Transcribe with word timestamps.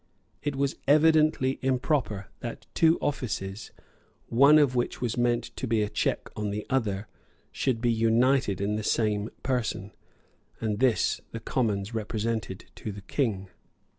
It 0.41 0.55
was 0.55 0.77
evidently 0.87 1.59
improper 1.61 2.25
that 2.39 2.65
two 2.73 2.97
offices, 3.01 3.69
one 4.29 4.57
of 4.57 4.73
which 4.75 4.99
was 4.99 5.15
meant 5.15 5.55
to 5.57 5.67
be 5.67 5.83
a 5.83 5.89
check 5.89 6.27
on 6.35 6.49
the 6.49 6.65
other, 6.71 7.07
should 7.51 7.81
be 7.81 7.91
united 7.91 8.59
in 8.61 8.77
the 8.77 8.83
same 8.83 9.29
person; 9.43 9.91
and 10.59 10.79
this 10.79 11.21
the 11.33 11.39
Commons 11.39 11.93
represented 11.93 12.65
to 12.77 12.91
the 12.91 13.01
King. 13.03 13.49